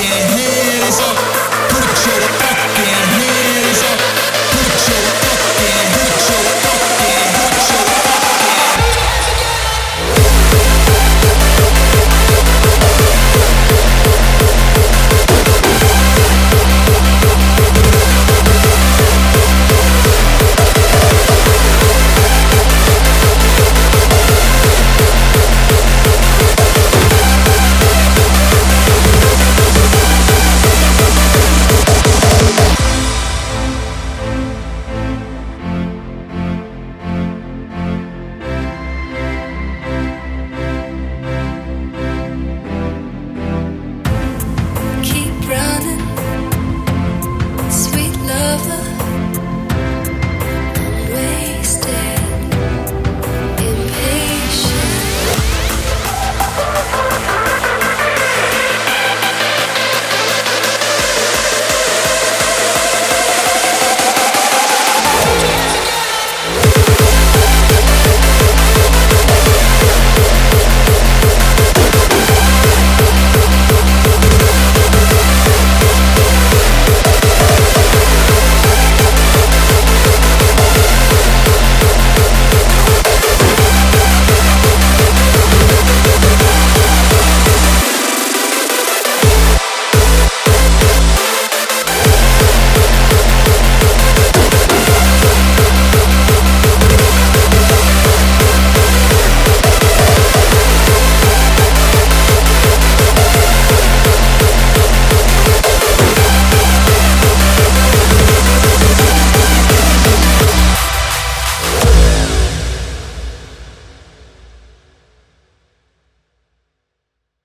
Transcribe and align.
can't 0.00 0.38
hit 0.38 0.47